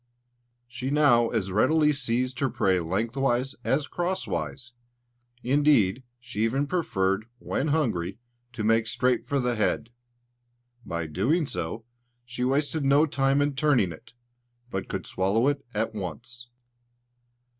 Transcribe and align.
She 0.67 0.89
now 0.89 1.29
as 1.29 1.51
readily 1.51 1.93
seized 1.93 2.39
her 2.39 2.49
prey 2.49 2.79
lengthwise 2.79 3.53
as 3.63 3.85
cross 3.85 4.25
wise; 4.25 4.71
indeed, 5.43 6.01
she 6.19 6.43
even 6.43 6.65
preferred, 6.65 7.25
when 7.37 7.67
hungry, 7.67 8.17
to 8.53 8.63
make 8.63 8.87
straight 8.87 9.27
for 9.27 9.39
the 9.39 9.53
head; 9.53 9.91
by 10.83 11.03
so 11.05 11.11
doing, 11.11 11.45
she 12.25 12.43
wasted 12.43 12.83
no 12.83 13.05
time 13.05 13.43
in 13.43 13.53
turning 13.53 13.91
it, 13.91 14.13
but 14.71 14.87
could 14.89 15.05
swallow 15.05 15.47
it 15.47 15.63
at 15.71 15.93
once. 15.93 16.47